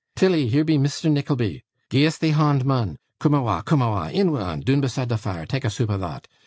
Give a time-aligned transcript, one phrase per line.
[0.15, 1.63] Tilly, here be Misther Nickleby.
[1.91, 2.97] Gi' us thee hond, mun.
[3.19, 4.09] Coom awa', coom awa'.
[4.09, 6.27] In wi 'un, doon beside the fire; tak' a soop o' thot.